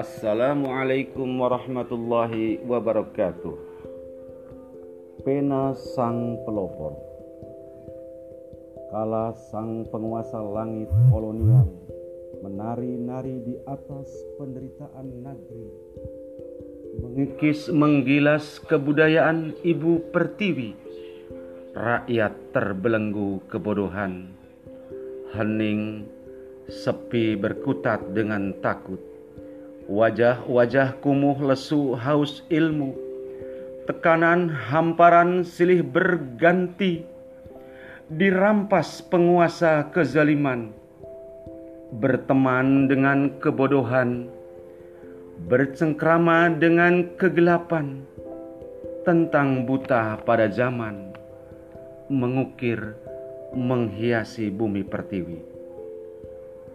Assalamualaikum 0.00 1.28
warahmatullahi 1.28 2.64
wabarakatuh. 2.64 3.52
Pena 5.20 5.76
sang 5.76 6.40
pelopor. 6.48 6.96
Kala 8.88 9.36
sang 9.52 9.84
penguasa 9.92 10.40
langit 10.40 10.88
kolonial 11.12 11.68
menari-nari 12.40 13.44
di 13.44 13.60
atas 13.68 14.08
penderitaan 14.40 15.20
negeri. 15.20 15.68
Mengikis 17.04 17.68
menggilas 17.68 18.56
kebudayaan 18.64 19.52
ibu 19.60 20.00
pertiwi. 20.16 20.80
Rakyat 21.76 22.56
terbelenggu 22.56 23.44
kebodohan. 23.52 24.32
Hening 25.36 26.08
sepi 26.72 27.36
berkutat 27.36 28.16
dengan 28.16 28.56
takut 28.64 29.09
Wajah-wajah 29.90 31.02
kumuh 31.02 31.34
lesu 31.42 31.98
haus 31.98 32.46
ilmu, 32.46 32.94
tekanan 33.90 34.46
hamparan 34.46 35.42
silih 35.42 35.82
berganti, 35.82 37.02
dirampas 38.06 39.02
penguasa 39.02 39.90
kezaliman, 39.90 40.70
berteman 41.98 42.86
dengan 42.86 43.34
kebodohan, 43.42 44.30
bercengkrama 45.50 46.54
dengan 46.54 47.10
kegelapan, 47.18 48.06
tentang 49.02 49.66
buta 49.66 50.22
pada 50.22 50.46
zaman, 50.54 51.18
mengukir, 52.06 52.94
menghiasi 53.58 54.54
bumi 54.54 54.86
pertiwi. 54.86 55.42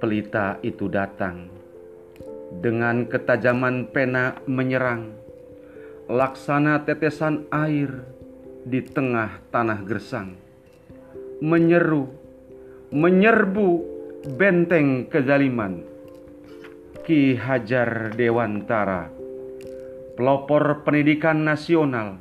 Pelita 0.04 0.60
itu 0.60 0.92
datang 0.92 1.55
dengan 2.62 3.08
ketajaman 3.10 3.90
pena 3.92 4.40
menyerang, 4.48 5.16
laksana 6.08 6.84
tetesan 6.86 7.50
air 7.52 8.06
di 8.64 8.80
tengah 8.82 9.42
tanah 9.52 9.80
gersang, 9.84 10.38
menyeru, 11.44 12.10
menyerbu 12.94 13.70
benteng 14.38 15.10
kezaliman. 15.12 15.84
Ki 17.06 17.38
Hajar 17.38 18.18
Dewantara, 18.18 19.14
pelopor 20.18 20.82
pendidikan 20.82 21.46
nasional, 21.46 22.18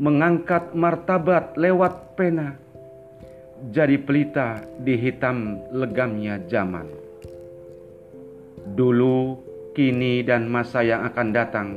mengangkat 0.00 0.72
martabat 0.72 1.60
lewat 1.60 2.16
pena, 2.16 2.56
jadi 3.68 4.00
pelita 4.00 4.64
di 4.80 4.96
hitam 4.96 5.60
legamnya 5.76 6.40
zaman 6.48 7.01
dulu, 8.72 9.40
kini, 9.76 10.24
dan 10.24 10.48
masa 10.48 10.80
yang 10.80 11.04
akan 11.04 11.28
datang. 11.32 11.68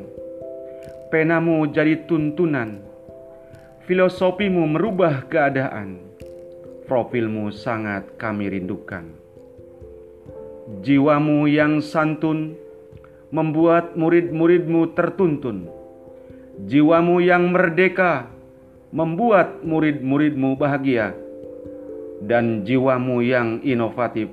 Penamu 1.12 1.68
jadi 1.70 2.08
tuntunan, 2.08 2.82
filosofimu 3.88 4.66
merubah 4.76 5.28
keadaan, 5.28 6.02
profilmu 6.88 7.52
sangat 7.52 8.16
kami 8.20 8.52
rindukan. 8.52 9.06
Jiwamu 10.82 11.46
yang 11.46 11.78
santun 11.78 12.58
membuat 13.30 13.94
murid-muridmu 13.94 14.98
tertuntun. 14.98 15.70
Jiwamu 16.66 17.22
yang 17.22 17.54
merdeka 17.54 18.32
membuat 18.90 19.62
murid-muridmu 19.62 20.58
bahagia. 20.58 21.14
Dan 22.26 22.64
jiwamu 22.66 23.22
yang 23.22 23.59
inovatif 23.62 24.32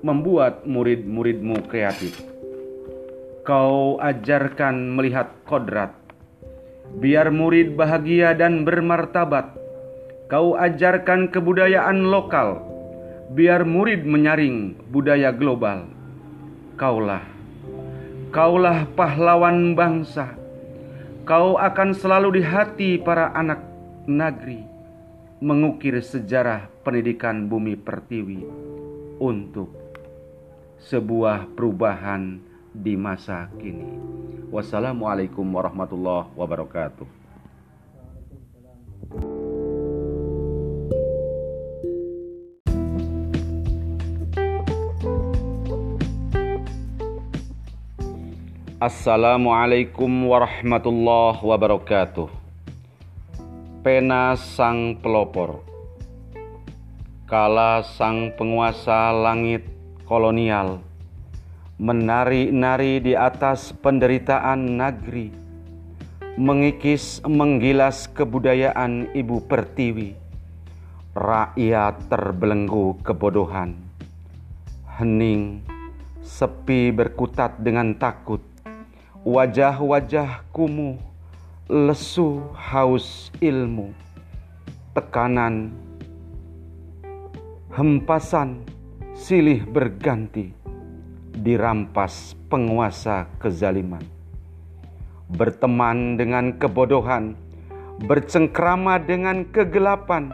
membuat 0.00 0.64
murid-muridmu 0.64 1.68
kreatif. 1.68 2.16
Kau 3.44 4.00
ajarkan 4.00 4.96
melihat 4.96 5.32
kodrat, 5.44 5.92
biar 7.00 7.32
murid 7.32 7.76
bahagia 7.76 8.36
dan 8.36 8.64
bermartabat. 8.64 9.56
Kau 10.30 10.54
ajarkan 10.54 11.28
kebudayaan 11.28 12.06
lokal, 12.06 12.62
biar 13.34 13.66
murid 13.66 14.06
menyaring 14.06 14.78
budaya 14.94 15.34
global. 15.34 15.90
Kaulah, 16.78 17.26
kaulah 18.30 18.86
pahlawan 18.94 19.74
bangsa. 19.74 20.38
Kau 21.26 21.58
akan 21.58 21.92
selalu 21.92 22.40
di 22.40 22.42
hati 22.46 22.90
para 22.96 23.34
anak 23.34 23.60
negeri, 24.06 24.62
mengukir 25.42 25.98
sejarah 25.98 26.70
pendidikan 26.86 27.50
bumi 27.50 27.74
pertiwi 27.74 28.46
untuk 29.18 29.79
sebuah 30.80 31.52
perubahan 31.52 32.40
di 32.72 32.96
masa 32.96 33.52
kini. 33.60 34.00
Wassalamualaikum 34.48 35.44
warahmatullahi 35.44 36.32
wabarakatuh. 36.32 37.08
Assalamualaikum 48.80 50.08
warahmatullahi 50.32 51.44
wabarakatuh. 51.44 52.32
Pena 53.84 54.32
sang 54.40 54.96
pelopor. 54.96 55.60
Kala 57.28 57.84
sang 57.84 58.32
penguasa 58.40 59.12
langit 59.12 59.79
kolonial, 60.10 60.82
menari-nari 61.78 62.98
di 62.98 63.14
atas 63.14 63.70
penderitaan 63.70 64.74
negeri, 64.74 65.30
mengikis 66.34 67.22
menggilas 67.22 68.10
kebudayaan 68.10 69.14
ibu 69.14 69.38
pertiwi, 69.46 70.18
rakyat 71.14 72.10
terbelenggu 72.10 72.98
kebodohan, 73.06 73.78
hening, 74.98 75.62
sepi 76.26 76.90
berkutat 76.90 77.62
dengan 77.62 77.94
takut, 77.94 78.42
wajah-wajah 79.22 80.42
kumuh, 80.50 80.98
lesu 81.70 82.50
haus 82.58 83.30
ilmu, 83.38 83.94
tekanan, 84.90 85.70
hempasan, 87.70 88.66
silih 89.20 89.68
berganti, 89.68 90.48
dirampas 91.36 92.32
penguasa 92.48 93.28
kezaliman. 93.36 94.00
Berteman 95.28 96.16
dengan 96.16 96.56
kebodohan, 96.56 97.36
bercengkrama 98.00 98.96
dengan 98.96 99.44
kegelapan, 99.52 100.32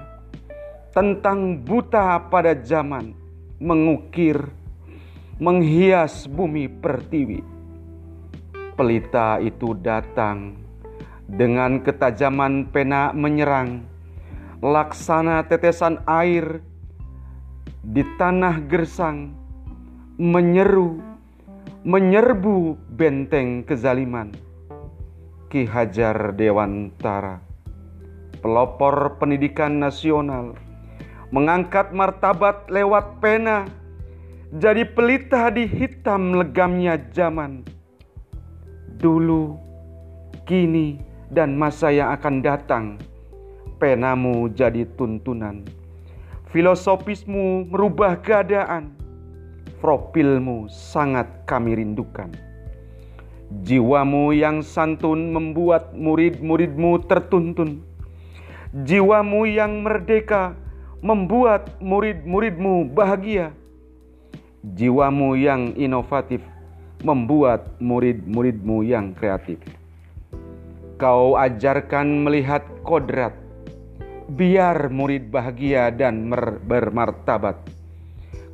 tentang 0.95 1.59
buta 1.67 2.31
pada 2.31 2.55
zaman, 2.63 3.11
mengukir, 3.59 4.39
menghias 5.43 6.31
bumi 6.31 6.71
pertiwi. 6.71 7.43
Pelita 8.79 9.43
itu 9.43 9.75
datang 9.83 10.55
dengan 11.27 11.83
ketajaman 11.83 12.71
pena 12.71 13.11
menyerang, 13.11 13.83
laksana 14.63 15.43
tetesan 15.43 16.07
air 16.07 16.63
di 17.87 18.03
tanah 18.19 18.67
gersang 18.67 19.31
menyeru, 20.19 20.99
menyerbu 21.87 22.75
benteng 22.99 23.63
kezaliman. 23.63 24.35
Ki 25.47 25.63
Hajar 25.63 26.35
Dewantara, 26.35 27.39
pelopor 28.43 29.23
pendidikan 29.23 29.79
nasional, 29.79 30.59
mengangkat 31.31 31.95
martabat 31.95 32.67
lewat 32.67 33.23
pena, 33.23 33.71
jadi 34.59 34.83
pelita 34.83 35.47
di 35.55 35.71
hitam 35.71 36.35
legamnya 36.35 36.99
zaman. 37.15 37.63
Dulu, 38.99 39.55
kini, 40.43 40.99
dan 41.31 41.55
masa 41.55 41.95
yang 41.95 42.11
akan 42.19 42.43
datang, 42.43 42.99
penamu 43.79 44.51
jadi 44.51 44.83
tuntunan 44.99 45.86
Filosofismu 46.57 47.69
merubah 47.69 48.17
keadaan. 48.17 48.89
Profilmu 49.85 50.73
sangat 50.73 51.29
kami 51.45 51.77
rindukan. 51.77 52.33
Jiwamu 53.61 54.33
yang 54.33 54.65
santun 54.65 55.37
membuat 55.37 55.93
murid-muridmu 55.93 57.05
tertuntun. 57.13 57.85
Jiwamu 58.73 59.45
yang 59.45 59.85
merdeka 59.85 60.57
membuat 61.05 61.77
murid-muridmu 61.85 62.89
bahagia. 62.89 63.53
Jiwamu 64.65 65.37
yang 65.37 65.77
inovatif 65.77 66.41
membuat 67.05 67.69
murid-muridmu 67.85 68.81
yang 68.81 69.13
kreatif. 69.13 69.61
Kau 70.97 71.37
ajarkan 71.37 72.25
melihat 72.25 72.65
kodrat 72.81 73.37
biar 74.27 74.91
murid 74.91 75.31
bahagia 75.31 75.95
dan 75.95 76.27
bermartabat. 76.67 77.55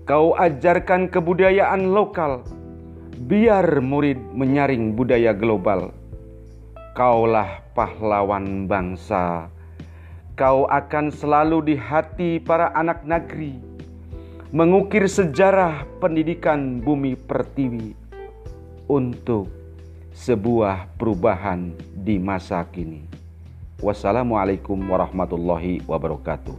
Kau 0.05 0.37
ajarkan 0.37 1.09
kebudayaan 1.09 1.95
lokal, 1.95 2.45
biar 3.25 3.81
murid 3.81 4.21
menyaring 4.37 4.93
budaya 4.93 5.33
global. 5.33 5.95
Kaulah 6.93 7.65
pahlawan 7.73 8.69
bangsa, 8.69 9.49
kau 10.37 10.69
akan 10.69 11.09
selalu 11.09 11.73
di 11.73 11.77
hati 11.81 12.37
para 12.37 12.69
anak 12.77 13.01
negeri, 13.09 13.57
mengukir 14.53 15.09
sejarah 15.09 15.89
pendidikan 16.03 16.85
bumi 16.85 17.17
pertiwi 17.17 17.97
untuk 18.93 19.49
sebuah 20.13 20.93
perubahan 21.01 21.73
di 21.97 22.21
masa 22.21 22.61
kini. 22.69 23.22
Wassalamualaikum 23.83 24.79
warahmatullahi 24.79 25.83
wabarakatuh. 25.91 26.55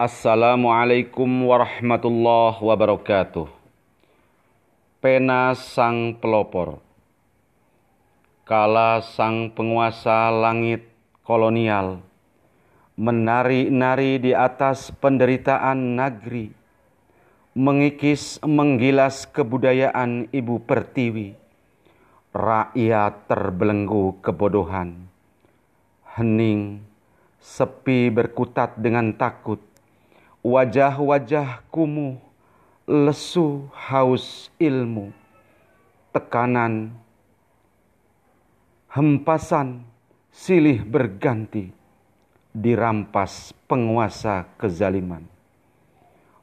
Assalamualaikum 0.00 1.28
warahmatullahi 1.44 2.64
wabarakatuh. 2.64 3.44
Pena 5.04 5.52
sang 5.52 6.16
pelopor. 6.16 6.80
Kala 8.48 9.04
sang 9.04 9.52
penguasa 9.52 10.32
langit 10.32 10.88
kolonial 11.28 12.00
menari-nari 12.96 14.20
di 14.20 14.32
atas 14.36 14.92
penderitaan 14.96 15.96
negeri, 15.96 16.59
mengikis 17.60 18.40
menggilas 18.40 19.28
kebudayaan 19.28 20.32
ibu 20.32 20.64
pertiwi, 20.64 21.36
rakyat 22.32 23.28
terbelenggu 23.28 24.16
kebodohan, 24.24 25.04
hening, 26.16 26.80
sepi 27.36 28.08
berkutat 28.08 28.80
dengan 28.80 29.12
takut, 29.12 29.60
Wajah-wajah 30.40 31.68
kumuh, 31.68 32.16
lesu 32.88 33.68
haus 33.76 34.48
ilmu, 34.56 35.12
tekanan, 36.16 36.96
hempasan, 38.88 39.84
silih 40.32 40.80
berganti, 40.80 41.76
dirampas 42.56 43.52
penguasa 43.68 44.48
kezaliman. 44.56 45.39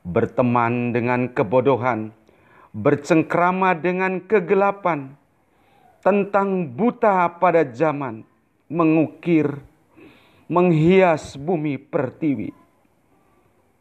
Berteman 0.07 0.95
dengan 0.95 1.27
kebodohan, 1.35 2.15
bercengkrama 2.71 3.75
dengan 3.75 4.23
kegelapan, 4.23 5.19
tentang 5.99 6.71
buta 6.71 7.27
pada 7.43 7.67
zaman, 7.67 8.23
mengukir, 8.71 9.59
menghias 10.47 11.35
bumi 11.35 11.75
pertiwi 11.75 12.55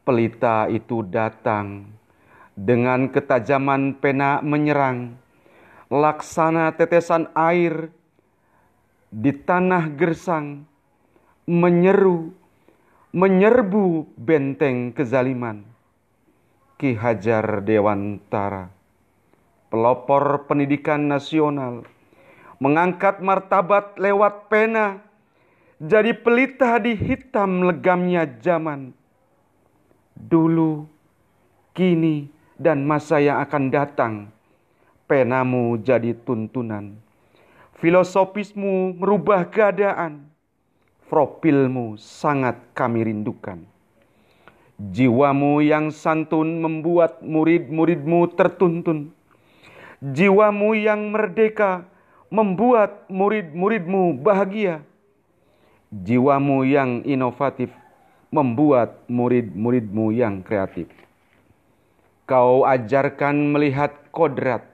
pelita 0.06 0.70
itu 0.70 1.02
datang 1.02 1.90
dengan 2.55 3.11
ketajaman 3.11 3.99
pena 3.99 4.38
menyerang, 4.38 5.19
laksana 5.90 6.70
tetesan 6.78 7.26
air 7.34 7.90
di 9.11 9.34
tanah 9.34 9.90
gersang, 9.99 10.62
menyeru, 11.44 12.31
menyerbu 13.11 14.14
benteng 14.14 14.94
kezaliman. 14.94 15.75
Ki 16.76 16.93
Hajar 16.93 17.64
Dewantara, 17.64 18.69
pelopor 19.73 20.44
pendidikan 20.44 21.08
nasional, 21.08 21.88
mengangkat 22.61 23.25
martabat 23.25 23.96
lewat 23.96 24.52
pena, 24.52 25.00
jadi 25.81 26.12
pelita 26.12 26.76
di 26.76 26.93
hitam 26.93 27.64
legamnya 27.64 28.28
zaman 28.40 28.93
dulu, 30.17 30.88
kini, 31.76 32.32
dan 32.56 32.88
masa 32.88 33.20
yang 33.20 33.44
akan 33.44 33.64
datang. 33.69 34.14
Penamu 35.06 35.78
jadi 35.78 36.17
tuntunan. 36.17 36.99
Filosofismu 37.78 38.96
merubah 38.96 39.46
keadaan. 39.46 40.26
Profilmu 41.06 41.94
sangat 42.00 42.58
kami 42.75 43.06
rindukan. 43.06 43.62
Jiwamu 44.76 45.64
yang 45.64 45.88
santun 45.88 46.61
membuat 46.61 47.25
murid-muridmu 47.25 48.37
tertuntun. 48.37 49.08
Jiwamu 50.05 50.76
yang 50.76 51.17
merdeka 51.17 51.88
membuat 52.28 53.08
murid-muridmu 53.08 54.20
bahagia. 54.20 54.84
Jiwamu 55.88 56.69
yang 56.69 57.00
inovatif 57.08 57.73
membuat 58.28 59.00
murid-muridmu 59.08 60.12
yang 60.12 60.44
kreatif. 60.44 60.93
Kau 62.28 62.69
ajarkan 62.69 63.56
melihat 63.56 63.96
kodrat, 64.12 64.67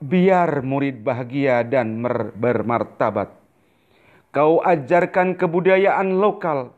biar 0.00 0.64
murid 0.64 1.04
bahagia 1.04 1.60
dan 1.60 2.00
bermartabat. 2.40 3.36
Kau 4.32 4.64
ajarkan 4.64 5.36
kebudayaan 5.36 6.16
lokal, 6.16 6.72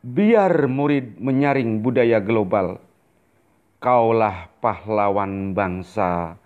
biar 0.00 0.64
murid 0.64 1.20
menyaring 1.20 1.84
budaya 1.84 2.20
global. 2.20 2.80
Kaulah 3.80 4.52
pahlawan 4.60 5.56
bangsa, 5.56 6.36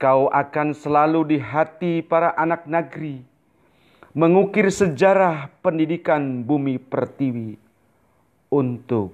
kau 0.00 0.32
akan 0.32 0.72
selalu 0.72 1.36
di 1.36 1.38
hati 1.40 2.00
para 2.00 2.32
anak 2.32 2.64
negeri, 2.64 3.20
mengukir 4.16 4.72
sejarah 4.72 5.52
pendidikan 5.60 6.40
bumi 6.48 6.80
pertiwi 6.80 7.60
untuk 8.48 9.12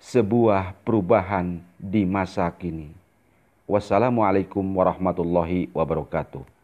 sebuah 0.00 0.72
perubahan 0.80 1.60
di 1.76 2.08
masa 2.08 2.48
kini. 2.48 2.96
Wassalamualaikum 3.68 4.64
warahmatullahi 4.64 5.68
wabarakatuh. 5.76 6.59